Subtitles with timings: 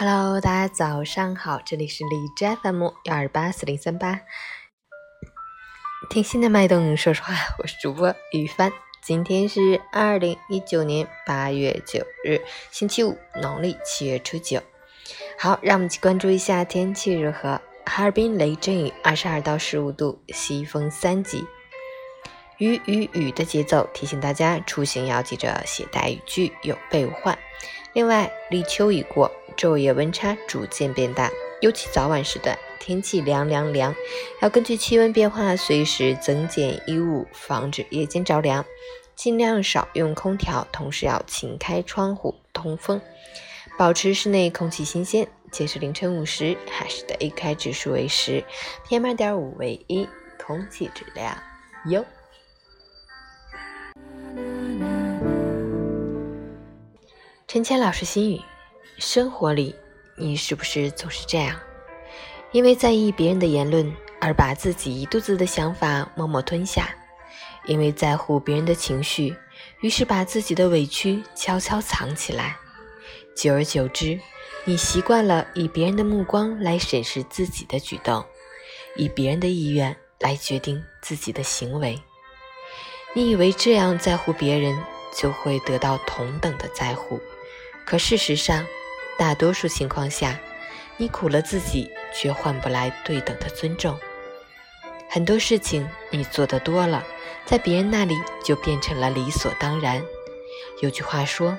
[0.00, 4.20] Hello，大家早上好，这里是荔枝 FM 幺二八四零三八，
[6.08, 8.72] 听心的脉动说说话，我是主播雨帆。
[9.02, 12.40] 今天是二零一九年八月九日，
[12.70, 14.62] 星期五，农历七月初九。
[15.36, 17.60] 好，让我们一起关注一下天气如何。
[17.84, 21.44] 哈尔滨雷阵雨，二十二到十五度，西风三级。
[22.58, 27.36] 雨雨雨的节奏提醒大家出行要记着携带雨具，有备无患。
[27.94, 33.92] 另外，立秋已过，昼夜温差逐渐变大，尤其早晚时段天气凉凉凉，
[34.40, 38.64] 要根据气温变化随时增减衣物，防止夜间着凉。
[39.16, 43.02] 尽量少用空调，同时要勤开窗户通风，
[43.76, 45.26] 保持室内空气新鲜。
[45.50, 48.44] 截至凌晨五时，海市的 AQI 指数为十
[48.86, 50.08] ，PM 二点五为一，
[50.40, 51.36] 空气质量
[51.86, 52.04] 优。
[57.48, 58.40] 陈谦老师心语：
[58.98, 59.76] 生活里，
[60.16, 61.56] 你是不是总是这样？
[62.50, 66.82] 因为在意别人的言论而把自己一肚子的想法默默吞下；
[67.66, 69.36] 因为在乎别人的情绪，
[69.82, 72.56] 于是把自己的委屈悄悄藏起来。
[73.36, 74.18] 久而久之，
[74.64, 78.24] 你习惯了以别人的目光来审视自己的举动，
[78.96, 81.96] 以别人的意愿来决定自己的行为。
[83.14, 84.76] 你以为这样在乎别人，
[85.16, 87.20] 就会得到同等的在乎。
[87.86, 88.66] 可事实上，
[89.18, 90.38] 大多数情况下，
[90.96, 93.98] 你苦了自己，却换不来对等的尊重。
[95.10, 97.04] 很多事情你做的多了，
[97.44, 100.00] 在别人那里就变成了理所当然。
[100.80, 101.58] 有句话说：“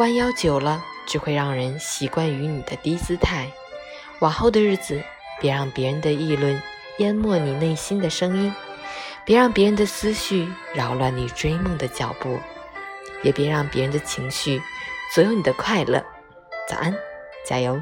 [0.00, 3.46] 弯腰久了，只会让人习惯于你的低姿态。”
[4.18, 5.00] 往后的日子，
[5.40, 6.60] 别让别人的议论
[6.98, 8.52] 淹没你内心的声音，
[9.24, 12.40] 别让别人的思绪扰乱你追梦的脚步，
[13.22, 14.60] 也别让别人的情绪。
[15.14, 16.02] 左右你的快乐，
[16.72, 16.96] 早安，
[17.44, 17.78] 加油！